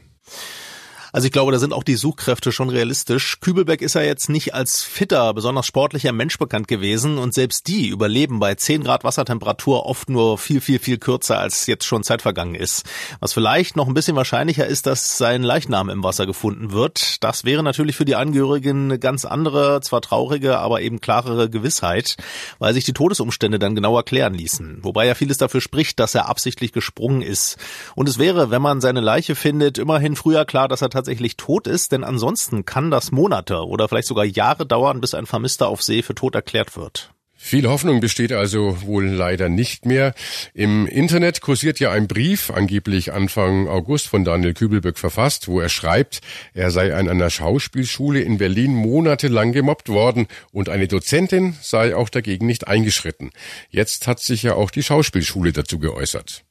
Also 1.13 1.27
ich 1.27 1.33
glaube, 1.33 1.53
da 1.53 1.59
sind 1.59 1.73
auch 1.73 1.83
die 1.83 1.97
Suchkräfte 1.97 2.53
schon 2.53 2.69
realistisch. 2.69 3.41
Kübelbeck 3.41 3.83
ist 3.83 3.95
ja 3.95 4.03
jetzt 4.03 4.29
nicht 4.29 4.55
als 4.55 4.83
fitter, 4.83 5.35
besonders 5.35 5.67
sportlicher 5.67 6.13
Mensch 6.13 6.39
bekannt 6.39 6.69
gewesen 6.69 7.19
und 7.19 7.35
selbst 7.35 7.67
die 7.67 7.89
überleben 7.89 8.39
bei 8.39 8.55
10 8.55 8.85
Grad 8.85 9.05
Wassertemperatur 9.05 9.87
oft 9.87 10.09
nur 10.09 10.39
viel, 10.39 10.61
viel, 10.61 10.79
viel 10.79 10.99
kürzer, 10.99 11.39
als 11.39 11.67
jetzt 11.67 11.85
schon 11.85 12.05
Zeit 12.05 12.23
vergangen 12.23 12.55
ist. 12.55 12.85
Was 13.19 13.33
vielleicht 13.33 13.77
noch 13.77 13.89
ein 13.89 13.95
bisschen 13.95 14.17
wahrscheinlicher 14.17 14.67
ist, 14.67 14.87
dass 14.87 15.19
sein 15.19 15.43
Leichnam 15.43 15.91
im 15.91 16.05
Wasser 16.05 16.27
gefunden 16.27 16.73
wird. 16.73 17.23
Das 17.25 17.45
wäre 17.45 17.63
natürlich 17.63 17.97
für 17.97 18.05
die 18.05 18.15
Angehörigen 18.15 18.85
eine 18.85 18.99
ganz 18.99 19.25
andere, 19.25 19.81
zwar 19.81 20.03
traurige, 20.03 20.59
aber 20.59 20.81
eben 20.81 21.01
klarere 21.01 21.51
Gewissheit, 21.51 22.17
weil 22.59 22.75
sich 22.75 22.85
die 22.85 22.93
Todesumstände 22.93 23.59
dann 23.59 23.75
genau 23.75 23.97
erklären 23.97 24.35
ließen. 24.35 24.79
Wobei 24.83 25.07
ja 25.07 25.15
vieles 25.15 25.39
dafür 25.39 25.61
spricht, 25.61 25.99
dass 25.99 26.15
er 26.15 26.29
absichtlich 26.29 26.73
gesprungen 26.73 27.23
ist. 27.23 27.57
Und 27.95 28.09
es 28.09 28.19
wäre, 28.19 28.51
wenn 28.51 28.63
man 28.63 28.81
seine 28.81 29.01
Leiche 29.01 29.35
findet, 29.35 29.79
immerhin 29.79 30.17
früher 30.17 30.45
klar, 30.45 30.69
dass 30.69 30.83
er 30.83 30.91
tatsächlich 31.01 31.37
tot 31.39 31.67
ist, 31.67 31.93
denn 31.93 32.05
ansonsten 32.05 32.67
kann 32.67 32.91
das 32.91 33.11
Monate 33.11 33.67
oder 33.67 33.89
vielleicht 33.89 34.09
sogar 34.09 34.27
Jahre 34.27 34.67
dauern, 34.67 35.01
bis 35.01 35.15
ein 35.15 35.25
Vermisster 35.25 35.69
auf 35.69 35.83
See 35.83 36.03
für 36.03 36.15
tot 36.15 36.35
erklärt 36.35 36.77
wird. 36.77 37.11
Viel 37.43 37.67
Hoffnung 37.67 38.01
besteht 38.01 38.33
also 38.33 38.83
wohl 38.83 39.07
leider 39.07 39.49
nicht 39.49 39.87
mehr. 39.87 40.13
Im 40.53 40.87
Internet 40.87 41.41
kursiert 41.41 41.81
ja 41.81 41.91
ein 41.91 42.07
Brief, 42.07 42.51
angeblich 42.51 43.15
Anfang 43.15 43.67
August 43.67 44.09
von 44.09 44.25
Daniel 44.25 44.53
Kübelböck 44.53 44.99
verfasst, 44.99 45.49
wo 45.49 45.59
er 45.59 45.71
schreibt, 45.71 46.21
er 46.53 46.71
sei 46.71 46.95
an 46.95 47.09
einer 47.09 47.31
Schauspielschule 47.31 48.21
in 48.21 48.37
Berlin 48.37 48.75
monatelang 48.75 49.53
gemobbt 49.53 49.89
worden 49.89 50.27
und 50.53 50.69
eine 50.69 50.87
Dozentin 50.87 51.57
sei 51.63 51.97
auch 51.97 52.11
dagegen 52.11 52.47
nicht 52.47 52.69
eingeschritten. 52.69 53.31
Jetzt 53.71 54.07
hat 54.07 54.21
sich 54.21 54.43
ja 54.43 54.55
auch 54.55 54.71
die 54.71 54.83
Schauspielschule 54.83 55.53
dazu 55.53 55.79
geäußert. 55.79 56.45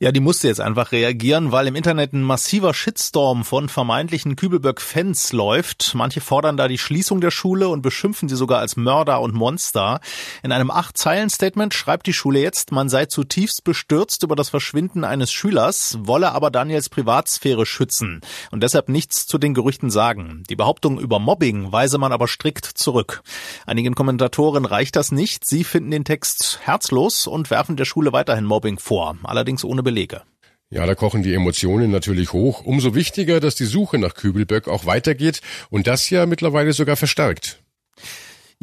Ja, 0.00 0.10
die 0.10 0.20
musste 0.20 0.48
jetzt 0.48 0.60
einfach 0.60 0.92
reagieren, 0.92 1.52
weil 1.52 1.66
im 1.66 1.76
Internet 1.76 2.12
ein 2.12 2.22
massiver 2.22 2.74
Shitstorm 2.74 3.44
von 3.44 3.68
vermeintlichen 3.68 4.36
Kübelböck-Fans 4.36 5.32
läuft. 5.32 5.94
Manche 5.94 6.20
fordern 6.20 6.56
da 6.56 6.68
die 6.68 6.78
Schließung 6.78 7.20
der 7.20 7.30
Schule 7.30 7.68
und 7.68 7.82
beschimpfen 7.82 8.28
sie 8.28 8.36
sogar 8.36 8.58
als 8.58 8.76
Mörder 8.76 9.20
und 9.20 9.34
Monster. 9.34 10.00
In 10.42 10.52
einem 10.52 10.70
Acht-Zeilen-Statement 10.70 11.74
schreibt 11.74 12.06
die 12.06 12.12
Schule 12.12 12.40
jetzt, 12.40 12.72
man 12.72 12.88
sei 12.88 13.06
zutiefst 13.06 13.64
bestürzt 13.64 14.22
über 14.22 14.34
das 14.34 14.48
Verschwinden 14.48 15.04
eines 15.04 15.30
Schülers, 15.30 15.98
wolle 16.00 16.32
aber 16.32 16.50
Daniels 16.50 16.88
Privatsphäre 16.88 17.66
schützen 17.66 18.20
und 18.50 18.62
deshalb 18.62 18.88
nichts 18.88 19.26
zu 19.26 19.38
den 19.38 19.54
Gerüchten 19.54 19.90
sagen. 19.90 20.42
Die 20.48 20.56
Behauptung 20.56 20.98
über 20.98 21.18
Mobbing 21.18 21.70
weise 21.70 21.98
man 21.98 22.12
aber 22.12 22.26
strikt 22.26 22.64
zurück. 22.64 23.22
Einigen 23.66 23.94
Kommentatoren 23.94 24.64
reicht 24.64 24.96
das 24.96 25.12
nicht. 25.12 25.46
Sie 25.46 25.64
finden 25.64 25.90
den 25.90 26.04
Text 26.04 26.60
herzlos 26.62 27.26
und 27.26 27.50
werfen 27.50 27.76
der 27.76 27.84
Schule 27.84 28.12
weiterhin 28.12 28.44
Mobbing 28.44 28.78
vor. 28.78 29.16
Allerdings 29.22 29.51
allerdings 29.52 29.64
ohne 29.64 29.82
Belege. 29.82 30.22
Ja, 30.70 30.86
da 30.86 30.94
kochen 30.94 31.22
die 31.22 31.34
Emotionen 31.34 31.90
natürlich 31.90 32.32
hoch. 32.32 32.64
Umso 32.64 32.94
wichtiger, 32.94 33.40
dass 33.40 33.54
die 33.54 33.66
Suche 33.66 33.98
nach 33.98 34.14
Kübelböck 34.14 34.68
auch 34.68 34.86
weitergeht 34.86 35.42
und 35.70 35.86
das 35.86 36.08
ja 36.08 36.24
mittlerweile 36.24 36.72
sogar 36.72 36.96
verstärkt. 36.96 37.60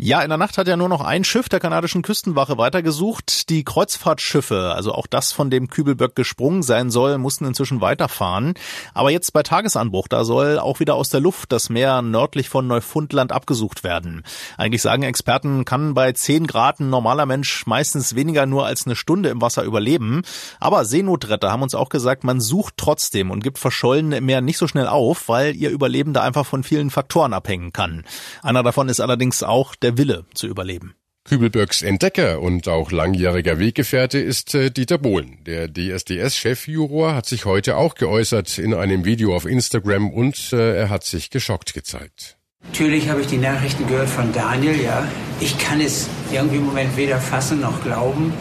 Ja, 0.01 0.21
in 0.21 0.29
der 0.29 0.37
Nacht 0.37 0.57
hat 0.57 0.69
ja 0.69 0.77
nur 0.77 0.87
noch 0.87 1.01
ein 1.01 1.25
Schiff 1.25 1.49
der 1.49 1.59
kanadischen 1.59 2.03
Küstenwache 2.03 2.57
weitergesucht. 2.57 3.49
Die 3.49 3.65
Kreuzfahrtschiffe, 3.65 4.71
also 4.73 4.93
auch 4.93 5.07
das, 5.07 5.33
von 5.33 5.49
dem 5.49 5.67
Kübelböck 5.67 6.15
gesprungen 6.15 6.63
sein 6.63 6.89
soll, 6.89 7.17
mussten 7.17 7.43
inzwischen 7.43 7.81
weiterfahren. 7.81 8.53
Aber 8.93 9.09
jetzt 9.09 9.33
bei 9.33 9.43
Tagesanbruch, 9.43 10.07
da 10.07 10.23
soll 10.23 10.57
auch 10.57 10.79
wieder 10.79 10.95
aus 10.95 11.09
der 11.09 11.19
Luft 11.19 11.51
das 11.51 11.69
Meer 11.69 12.01
nördlich 12.01 12.47
von 12.47 12.65
Neufundland 12.65 13.33
abgesucht 13.33 13.83
werden. 13.83 14.23
Eigentlich 14.55 14.81
sagen 14.81 15.03
Experten, 15.03 15.65
kann 15.65 15.95
bei 15.95 16.13
10 16.13 16.47
Grad 16.47 16.79
ein 16.79 16.89
normaler 16.89 17.25
Mensch 17.25 17.67
meistens 17.67 18.15
weniger 18.15 18.45
nur 18.45 18.65
als 18.65 18.85
eine 18.85 18.95
Stunde 18.95 19.27
im 19.27 19.41
Wasser 19.41 19.63
überleben. 19.63 20.21
Aber 20.61 20.85
Seenotretter 20.85 21.51
haben 21.51 21.63
uns 21.63 21.75
auch 21.75 21.89
gesagt, 21.89 22.23
man 22.23 22.39
sucht 22.39 22.75
trotzdem 22.77 23.31
und 23.31 23.43
gibt 23.43 23.59
Verschollene 23.59 24.15
im 24.15 24.27
Meer 24.27 24.39
nicht 24.39 24.59
so 24.59 24.67
schnell 24.69 24.87
auf, 24.87 25.27
weil 25.27 25.57
ihr 25.57 25.71
Überleben 25.71 26.13
da 26.13 26.21
einfach 26.23 26.45
von 26.45 26.63
vielen 26.63 26.89
Faktoren 26.89 27.33
abhängen 27.33 27.73
kann. 27.73 28.05
Einer 28.41 28.63
davon 28.63 28.87
ist 28.87 29.01
allerdings 29.01 29.43
auch 29.43 29.75
der 29.75 29.88
der 29.89 29.98
Wille 29.98 30.25
zu 30.36 30.48
überleben. 30.48 30.93
Kübelböcks 31.25 31.81
Entdecker 31.81 32.41
und 32.41 32.67
auch 32.67 32.91
langjähriger 32.91 33.60
Weggefährte 33.60 34.19
ist 34.19 34.55
äh, 34.55 34.69
Dieter 34.72 34.98
Bohlen. 34.98 35.39
Der 35.46 35.67
DSDS-Chefjuror 35.67 37.15
hat 37.15 37.25
sich 37.25 37.46
heute 37.46 37.75
auch 37.75 37.96
geäußert 37.96 38.58
in 38.58 38.74
einem 38.74 39.03
Video 39.05 39.36
auf 39.36 39.46
Instagram 39.46 40.12
und 40.12 40.53
äh, 40.53 40.77
er 40.77 40.89
hat 40.89 41.03
sich 41.03 41.29
geschockt 41.29 41.74
gezeigt. 41.74 42.38
Natürlich 42.65 43.10
habe 43.10 43.22
ich 43.22 43.27
die 43.27 43.38
Nachrichten 43.38 43.88
gehört 43.88 44.10
von 44.10 44.31
Daniel, 44.31 44.79
ja. 44.81 45.08
Ich 45.39 45.58
kann 45.58 45.81
es 45.81 46.08
irgendwie 46.31 46.58
im 46.58 46.65
Moment 46.65 46.96
weder 46.96 47.19
fassen 47.19 47.62
noch 47.62 47.84
glauben. 47.84 48.34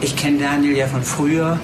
Ich 0.00 0.16
kenne 0.16 0.38
Daniel 0.38 0.76
ja 0.76 0.86
von 0.86 1.02
früher 1.02 1.60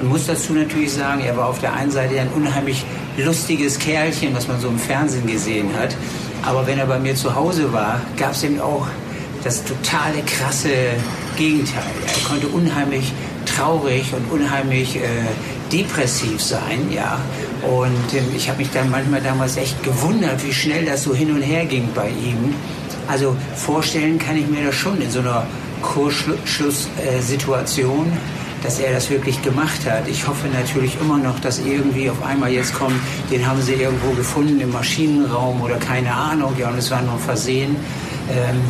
und 0.00 0.08
muss 0.08 0.26
dazu 0.26 0.52
natürlich 0.52 0.92
sagen, 0.92 1.22
er 1.22 1.36
war 1.36 1.48
auf 1.48 1.60
der 1.60 1.74
einen 1.74 1.90
Seite 1.90 2.20
ein 2.20 2.28
unheimlich 2.34 2.84
lustiges 3.16 3.78
Kerlchen, 3.78 4.34
was 4.34 4.48
man 4.48 4.60
so 4.60 4.68
im 4.68 4.78
Fernsehen 4.78 5.26
gesehen 5.26 5.70
hat. 5.78 5.94
Aber 6.42 6.66
wenn 6.66 6.78
er 6.78 6.86
bei 6.86 6.98
mir 6.98 7.14
zu 7.14 7.34
Hause 7.34 7.72
war, 7.72 8.00
gab 8.16 8.32
es 8.32 8.42
eben 8.42 8.60
auch 8.60 8.86
das 9.44 9.62
totale 9.64 10.22
krasse 10.24 10.70
Gegenteil. 11.36 11.82
Er 12.06 12.28
konnte 12.28 12.48
unheimlich 12.48 13.12
traurig 13.44 14.12
und 14.14 14.40
unheimlich 14.40 14.96
äh, 14.96 15.00
depressiv 15.72 16.40
sein, 16.40 16.90
ja. 16.92 17.18
Und 17.62 18.14
ähm, 18.14 18.26
ich 18.36 18.48
habe 18.48 18.58
mich 18.58 18.70
dann 18.70 18.88
manchmal 18.90 19.20
damals 19.20 19.56
echt 19.56 19.82
gewundert, 19.82 20.44
wie 20.44 20.52
schnell 20.52 20.84
das 20.84 21.04
so 21.04 21.14
hin 21.14 21.32
und 21.32 21.42
her 21.42 21.64
ging 21.64 21.88
bei 21.94 22.08
ihm. 22.08 22.54
Also 23.08 23.34
vorstellen 23.56 24.18
kann 24.18 24.36
ich 24.36 24.46
mir 24.48 24.66
das 24.66 24.74
schon 24.74 25.00
in 25.00 25.10
so 25.10 25.20
einer 25.20 25.46
Kursschlusssituation. 25.82 28.06
Äh, 28.06 28.10
dass 28.62 28.78
er 28.78 28.92
das 28.92 29.10
wirklich 29.10 29.42
gemacht 29.42 29.88
hat. 29.88 30.08
Ich 30.08 30.26
hoffe 30.26 30.48
natürlich 30.48 30.98
immer 31.00 31.18
noch, 31.18 31.40
dass 31.40 31.58
irgendwie 31.58 32.08
auf 32.10 32.22
einmal 32.22 32.52
jetzt 32.52 32.74
kommt, 32.74 32.94
den 33.30 33.46
haben 33.46 33.60
sie 33.60 33.74
irgendwo 33.74 34.12
gefunden 34.12 34.60
im 34.60 34.70
Maschinenraum 34.70 35.60
oder 35.62 35.76
keine 35.76 36.12
Ahnung, 36.12 36.54
ja, 36.58 36.70
und 36.70 36.78
es 36.78 36.90
war 36.90 37.02
nur 37.02 37.18
Versehen. 37.18 37.76
Ähm, 38.30 38.60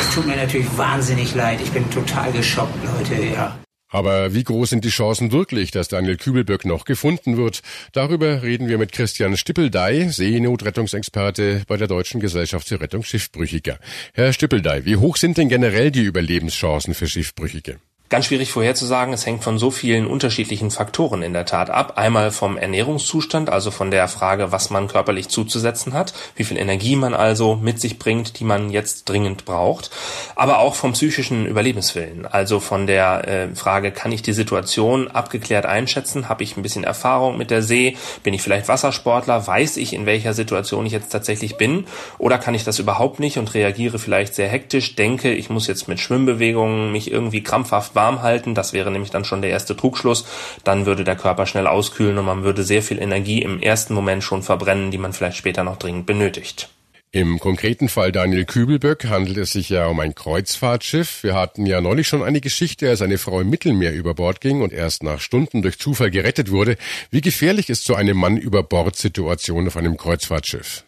es 0.00 0.14
tut 0.14 0.26
mir 0.26 0.36
natürlich 0.36 0.66
wahnsinnig 0.76 1.34
leid. 1.34 1.60
Ich 1.62 1.70
bin 1.70 1.88
total 1.90 2.32
geschockt, 2.32 2.74
Leute, 2.84 3.22
ja. 3.24 3.56
Aber 3.92 4.32
wie 4.32 4.42
groß 4.42 4.70
sind 4.70 4.86
die 4.86 4.88
Chancen 4.88 5.32
wirklich, 5.32 5.70
dass 5.70 5.88
Daniel 5.88 6.16
Kübelböck 6.16 6.64
noch 6.64 6.86
gefunden 6.86 7.36
wird? 7.36 7.60
Darüber 7.92 8.42
reden 8.42 8.66
wir 8.66 8.78
mit 8.78 8.90
Christian 8.90 9.36
Stippeldey, 9.36 10.08
Seenotrettungsexperte 10.08 11.62
bei 11.68 11.76
der 11.76 11.88
Deutschen 11.88 12.18
Gesellschaft 12.18 12.66
zur 12.66 12.80
Rettung 12.80 13.02
Schiffbrüchiger. 13.02 13.78
Herr 14.14 14.32
Stippeldey, 14.32 14.86
wie 14.86 14.96
hoch 14.96 15.18
sind 15.18 15.36
denn 15.36 15.50
generell 15.50 15.90
die 15.90 16.04
Überlebenschancen 16.04 16.94
für 16.94 17.06
Schiffbrüchige? 17.06 17.76
Ganz 18.12 18.26
schwierig 18.26 18.52
vorherzusagen. 18.52 19.14
Es 19.14 19.24
hängt 19.24 19.42
von 19.42 19.56
so 19.56 19.70
vielen 19.70 20.06
unterschiedlichen 20.06 20.70
Faktoren 20.70 21.22
in 21.22 21.32
der 21.32 21.46
Tat 21.46 21.70
ab. 21.70 21.94
Einmal 21.96 22.30
vom 22.30 22.58
Ernährungszustand, 22.58 23.48
also 23.48 23.70
von 23.70 23.90
der 23.90 24.06
Frage, 24.06 24.52
was 24.52 24.68
man 24.68 24.86
körperlich 24.86 25.30
zuzusetzen 25.30 25.94
hat, 25.94 26.12
wie 26.36 26.44
viel 26.44 26.58
Energie 26.58 26.94
man 26.94 27.14
also 27.14 27.56
mit 27.56 27.80
sich 27.80 27.98
bringt, 27.98 28.38
die 28.38 28.44
man 28.44 28.68
jetzt 28.68 29.08
dringend 29.08 29.46
braucht. 29.46 29.90
Aber 30.36 30.58
auch 30.58 30.74
vom 30.74 30.92
psychischen 30.92 31.46
Überlebenswillen, 31.46 32.26
also 32.26 32.60
von 32.60 32.86
der 32.86 33.26
äh, 33.26 33.54
Frage, 33.54 33.92
kann 33.92 34.12
ich 34.12 34.20
die 34.20 34.34
Situation 34.34 35.08
abgeklärt 35.08 35.64
einschätzen? 35.64 36.28
Habe 36.28 36.42
ich 36.42 36.58
ein 36.58 36.62
bisschen 36.62 36.84
Erfahrung 36.84 37.38
mit 37.38 37.50
der 37.50 37.62
See? 37.62 37.96
Bin 38.22 38.34
ich 38.34 38.42
vielleicht 38.42 38.68
Wassersportler? 38.68 39.46
Weiß 39.46 39.78
ich, 39.78 39.94
in 39.94 40.04
welcher 40.04 40.34
Situation 40.34 40.84
ich 40.84 40.92
jetzt 40.92 41.08
tatsächlich 41.08 41.56
bin? 41.56 41.86
Oder 42.18 42.36
kann 42.36 42.52
ich 42.52 42.64
das 42.64 42.78
überhaupt 42.78 43.20
nicht 43.20 43.38
und 43.38 43.54
reagiere 43.54 43.98
vielleicht 43.98 44.34
sehr 44.34 44.48
hektisch, 44.48 44.96
denke, 44.96 45.32
ich 45.32 45.48
muss 45.48 45.66
jetzt 45.66 45.88
mit 45.88 45.98
Schwimmbewegungen 45.98 46.92
mich 46.92 47.10
irgendwie 47.10 47.42
krampfhaft 47.42 47.94
warm 48.02 48.22
halten, 48.22 48.56
das 48.56 48.72
wäre 48.72 48.90
nämlich 48.90 49.12
dann 49.12 49.24
schon 49.24 49.42
der 49.42 49.50
erste 49.50 49.76
Trugschluss, 49.76 50.26
dann 50.64 50.86
würde 50.86 51.04
der 51.04 51.14
Körper 51.14 51.46
schnell 51.46 51.68
auskühlen 51.68 52.18
und 52.18 52.24
man 52.24 52.42
würde 52.42 52.64
sehr 52.64 52.82
viel 52.82 53.00
Energie 53.00 53.42
im 53.42 53.60
ersten 53.60 53.94
Moment 53.94 54.24
schon 54.24 54.42
verbrennen, 54.42 54.90
die 54.90 54.98
man 54.98 55.12
vielleicht 55.12 55.36
später 55.36 55.62
noch 55.62 55.76
dringend 55.76 56.06
benötigt. 56.06 56.68
Im 57.14 57.38
konkreten 57.38 57.88
Fall 57.88 58.10
Daniel 58.10 58.46
Kübelböck 58.46 59.04
handelt 59.04 59.36
es 59.36 59.50
sich 59.50 59.68
ja 59.68 59.86
um 59.86 60.00
ein 60.00 60.14
Kreuzfahrtschiff. 60.14 61.22
Wir 61.22 61.34
hatten 61.34 61.66
ja 61.66 61.82
neulich 61.82 62.08
schon 62.08 62.22
eine 62.22 62.40
Geschichte, 62.40 62.88
als 62.88 63.02
eine 63.02 63.18
Frau 63.18 63.40
im 63.40 63.50
Mittelmeer 63.50 63.92
über 63.92 64.14
Bord 64.14 64.40
ging 64.40 64.62
und 64.62 64.72
erst 64.72 65.02
nach 65.02 65.20
Stunden 65.20 65.60
durch 65.60 65.78
Zufall 65.78 66.10
gerettet 66.10 66.50
wurde. 66.50 66.78
Wie 67.10 67.20
gefährlich 67.20 67.68
ist 67.68 67.84
so 67.84 67.94
eine 67.94 68.14
Mann 68.14 68.38
über 68.38 68.62
Bord-Situation 68.62 69.66
auf 69.66 69.76
einem 69.76 69.98
Kreuzfahrtschiff? 69.98 70.84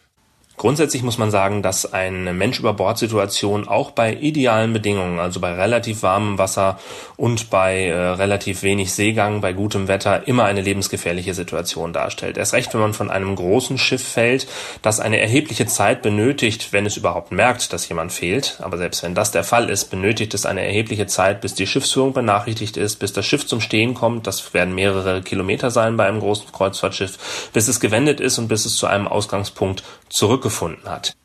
Grundsätzlich 0.57 1.03
muss 1.03 1.17
man 1.17 1.31
sagen, 1.31 1.61
dass 1.61 1.91
eine 1.91 2.31
Mensch-über-Bord-Situation 2.31 3.67
auch 3.67 3.91
bei 3.91 4.13
idealen 4.13 4.71
Bedingungen, 4.71 5.19
also 5.19 5.41
bei 5.41 5.53
relativ 5.53 6.01
warmem 6.01 6.37
Wasser 6.37 6.79
und 7.17 7.49
bei 7.49 7.87
äh, 7.87 7.93
relativ 7.93 8.63
wenig 8.63 8.93
Seegang, 8.93 9.41
bei 9.41 9.51
gutem 9.51 9.89
Wetter, 9.89 10.27
immer 10.27 10.45
eine 10.45 10.61
lebensgefährliche 10.61 11.33
Situation 11.33 11.91
darstellt. 11.91 12.37
Erst 12.37 12.53
recht, 12.53 12.73
wenn 12.73 12.81
man 12.81 12.93
von 12.93 13.11
einem 13.11 13.35
großen 13.35 13.77
Schiff 13.77 14.01
fällt, 14.01 14.47
das 14.81 15.01
eine 15.01 15.19
erhebliche 15.19 15.65
Zeit 15.65 16.01
benötigt, 16.01 16.71
wenn 16.71 16.85
es 16.85 16.95
überhaupt 16.95 17.33
merkt, 17.33 17.73
dass 17.73 17.89
jemand 17.89 18.13
fehlt. 18.13 18.59
Aber 18.61 18.77
selbst 18.77 19.03
wenn 19.03 19.13
das 19.13 19.31
der 19.31 19.43
Fall 19.43 19.69
ist, 19.69 19.89
benötigt 19.91 20.33
es 20.33 20.45
eine 20.45 20.65
erhebliche 20.65 21.05
Zeit, 21.05 21.41
bis 21.41 21.53
die 21.53 21.67
Schiffsführung 21.67 22.13
benachrichtigt 22.13 22.77
ist, 22.77 22.95
bis 22.97 23.11
das 23.11 23.25
Schiff 23.25 23.45
zum 23.45 23.59
Stehen 23.59 23.93
kommt. 23.93 24.25
Das 24.25 24.53
werden 24.53 24.73
mehrere 24.73 25.21
Kilometer 25.21 25.69
sein 25.69 25.97
bei 25.97 26.07
einem 26.07 26.21
großen 26.21 26.51
Kreuzfahrtschiff, 26.53 27.49
bis 27.51 27.67
es 27.67 27.81
gewendet 27.81 28.21
ist 28.21 28.37
und 28.37 28.47
bis 28.47 28.65
es 28.65 28.77
zu 28.77 28.87
einem 28.87 29.07
Ausgangspunkt 29.07 29.83
zurückgefunden 30.09 30.89
hat. 30.89 31.15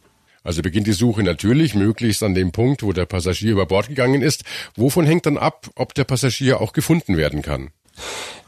Also 0.43 0.63
beginnt 0.63 0.87
die 0.87 0.93
Suche 0.93 1.23
natürlich 1.23 1.75
möglichst 1.75 2.23
an 2.23 2.35
dem 2.35 2.51
Punkt, 2.51 2.83
wo 2.83 2.93
der 2.93 3.07
Passagier 3.07 3.53
über 3.53 3.67
Bord 3.67 3.89
gegangen 3.89 4.23
ist. 4.23 4.45
Wovon 4.75 5.05
hängt 5.05 5.27
dann 5.27 5.37
ab, 5.37 5.69
ob 5.75 5.95
der 5.95 6.05
Passagier 6.05 6.61
auch 6.61 6.73
gefunden 6.73 7.17
werden 7.17 7.43
kann? 7.43 7.71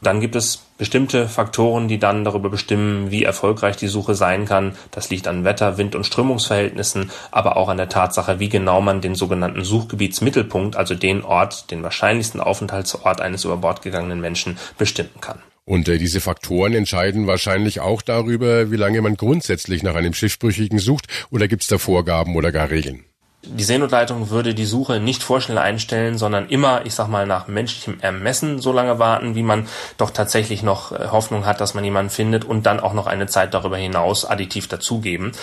Dann 0.01 0.19
gibt 0.19 0.35
es 0.35 0.63
bestimmte 0.77 1.29
Faktoren, 1.29 1.87
die 1.87 1.99
dann 1.99 2.23
darüber 2.23 2.49
bestimmen, 2.49 3.11
wie 3.11 3.23
erfolgreich 3.23 3.77
die 3.77 3.87
Suche 3.87 4.15
sein 4.15 4.45
kann. 4.45 4.75
Das 4.91 5.09
liegt 5.09 5.27
an 5.27 5.43
Wetter, 5.45 5.77
Wind 5.77 5.95
und 5.95 6.05
Strömungsverhältnissen, 6.05 7.11
aber 7.31 7.55
auch 7.55 7.69
an 7.69 7.77
der 7.77 7.89
Tatsache, 7.89 8.39
wie 8.39 8.49
genau 8.49 8.81
man 8.81 8.99
den 8.99 9.15
sogenannten 9.15 9.63
Suchgebietsmittelpunkt, 9.63 10.75
also 10.75 10.95
den 10.95 11.23
Ort, 11.23 11.71
den 11.71 11.83
wahrscheinlichsten 11.83 12.41
Aufenthaltsort 12.41 13.21
eines 13.21 13.45
über 13.45 13.57
Bord 13.57 13.81
gegangenen 13.81 14.19
Menschen 14.19 14.57
bestimmen 14.77 15.21
kann. 15.21 15.39
Und 15.65 15.87
äh, 15.87 15.97
diese 15.97 16.19
Faktoren 16.19 16.73
entscheiden 16.73 17.27
wahrscheinlich 17.27 17.79
auch 17.79 18.01
darüber, 18.01 18.71
wie 18.71 18.75
lange 18.75 19.01
man 19.01 19.15
grundsätzlich 19.15 19.83
nach 19.83 19.95
einem 19.95 20.13
Schiffbrüchigen 20.13 20.79
sucht, 20.79 21.07
oder 21.29 21.47
gibt 21.47 21.63
es 21.63 21.69
da 21.69 21.77
Vorgaben 21.77 22.35
oder 22.35 22.51
gar 22.51 22.69
Regeln? 22.69 23.05
Die 23.45 23.65
Seenotleitung 23.65 24.29
würde 24.29 24.53
die 24.53 24.65
Suche 24.65 25.01
nicht 25.01 25.21
vorschnell 25.21 25.57
einstellen, 25.57 26.17
sondern 26.17 26.47
immer, 26.47 26.85
ich 26.85 26.95
sag 26.95 27.09
mal, 27.09 27.27
nach 27.27 27.47
menschlichem 27.47 27.99
Ermessen 27.99 28.59
so 28.59 28.71
lange 28.71 28.99
warten, 28.99 29.35
wie 29.35 29.43
man 29.43 29.67
doch 29.97 30.11
tatsächlich 30.11 30.63
noch 30.63 30.93
äh, 30.93 31.09
Hoffnung 31.11 31.45
hat, 31.45 31.59
dass 31.59 31.73
man 31.73 31.83
jemanden 31.83 32.09
findet 32.09 32.45
und 32.45 32.65
dann 32.65 32.79
auch 32.79 32.93
noch 32.93 33.05
eine 33.05 33.27
Zeit 33.27 33.53
darüber 33.53 33.75
hinaus 33.75 34.23
additiv 34.23 34.69
dazugeben. 34.69 35.33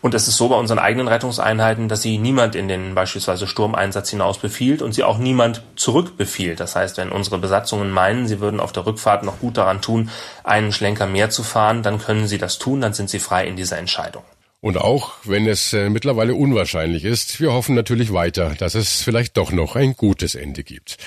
Und 0.00 0.14
es 0.14 0.26
ist 0.26 0.38
so 0.38 0.48
bei 0.48 0.56
unseren 0.56 0.78
eigenen 0.78 1.06
Rettungseinheiten, 1.06 1.88
dass 1.88 2.00
sie 2.00 2.16
niemand 2.16 2.54
in 2.54 2.66
den 2.66 2.94
beispielsweise 2.94 3.46
Sturmeinsatz 3.46 4.08
hinaus 4.08 4.38
befiehlt 4.38 4.80
und 4.80 4.92
sie 4.92 5.04
auch 5.04 5.18
niemand 5.18 5.62
zurückbefiehlt. 5.76 6.60
Das 6.60 6.76
heißt, 6.76 6.96
wenn 6.96 7.12
unsere 7.12 7.36
Besatzungen 7.36 7.90
meinen, 7.90 8.26
sie 8.26 8.40
würden 8.40 8.58
auf 8.58 8.72
der 8.72 8.86
Rückfahrt 8.86 9.22
noch 9.22 9.38
gut 9.38 9.58
daran 9.58 9.82
tun, 9.82 10.08
einen 10.44 10.72
Schlenker 10.72 11.06
mehr 11.06 11.28
zu 11.28 11.42
fahren, 11.42 11.82
dann 11.82 11.98
können 11.98 12.26
sie 12.26 12.38
das 12.38 12.58
tun, 12.58 12.80
dann 12.80 12.94
sind 12.94 13.10
sie 13.10 13.18
frei 13.18 13.46
in 13.46 13.56
dieser 13.56 13.76
Entscheidung. 13.76 14.22
Und 14.60 14.76
auch 14.76 15.12
wenn 15.24 15.46
es 15.46 15.72
äh, 15.72 15.88
mittlerweile 15.88 16.34
unwahrscheinlich 16.34 17.04
ist, 17.04 17.40
wir 17.40 17.52
hoffen 17.52 17.74
natürlich 17.74 18.12
weiter, 18.12 18.54
dass 18.58 18.74
es 18.74 19.00
vielleicht 19.00 19.36
doch 19.36 19.52
noch 19.52 19.74
ein 19.74 19.94
gutes 19.94 20.34
Ende 20.34 20.64
gibt. 20.64 20.98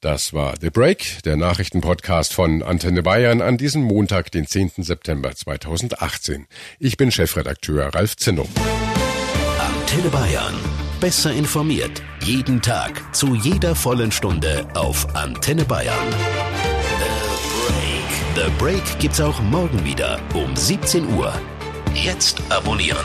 Das 0.00 0.32
war 0.32 0.54
The 0.58 0.70
Break, 0.70 1.22
der 1.24 1.36
Nachrichtenpodcast 1.36 2.32
von 2.32 2.62
Antenne 2.62 3.02
Bayern 3.02 3.42
an 3.42 3.58
diesem 3.58 3.82
Montag, 3.82 4.30
den 4.30 4.46
10. 4.46 4.72
September 4.78 5.34
2018. 5.34 6.46
Ich 6.78 6.96
bin 6.96 7.10
Chefredakteur 7.10 7.94
Ralf 7.94 8.16
Zinno. 8.16 8.48
Antenne 9.58 10.08
Bayern. 10.08 10.54
Besser 11.00 11.32
informiert. 11.32 12.02
Jeden 12.22 12.62
Tag. 12.62 13.14
Zu 13.14 13.34
jeder 13.34 13.74
vollen 13.74 14.12
Stunde 14.12 14.66
auf 14.74 15.14
Antenne 15.14 15.64
Bayern. 15.64 15.98
The 16.98 17.66
Break. 17.66 18.46
The 18.46 18.50
Break 18.58 18.98
gibt's 19.00 19.20
auch 19.20 19.40
morgen 19.42 19.84
wieder 19.84 20.18
um 20.32 20.56
17 20.56 21.12
Uhr. 21.14 21.34
Jetzt 21.94 22.40
abonnieren. 22.50 23.04